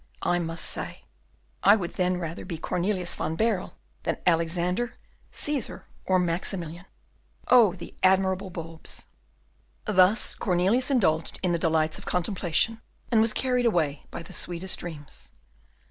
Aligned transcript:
I 0.23 0.39
must 0.39 0.65
say, 0.65 1.03
I 1.61 1.75
would 1.75 1.91
then 1.91 2.17
rather 2.17 2.43
be 2.43 2.57
Cornelius 2.57 3.13
van 3.13 3.35
Baerle 3.35 3.75
than 4.01 4.17
Alexander, 4.25 4.95
Cæsar, 5.31 5.83
or 6.07 6.17
Maximilian. 6.17 6.87
"Oh 7.49 7.75
the 7.75 7.93
admirable 8.01 8.49
bulbs!" 8.49 9.05
Thus 9.85 10.33
Cornelius 10.33 10.89
indulged 10.89 11.39
in 11.43 11.51
the 11.51 11.59
delights 11.59 11.99
of 11.99 12.07
contemplation, 12.07 12.81
and 13.11 13.21
was 13.21 13.31
carried 13.31 13.67
away 13.67 14.07
by 14.09 14.23
the 14.23 14.33
sweetest 14.33 14.79
dreams. 14.79 15.29